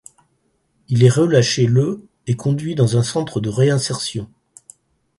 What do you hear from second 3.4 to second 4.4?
réinsertion.